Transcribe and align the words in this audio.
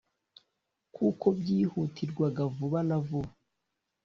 kuko 0.95 1.25
byihutirwaga 1.39 2.43
vuba 2.55 2.79
na 2.89 2.97
vuba 3.07 3.31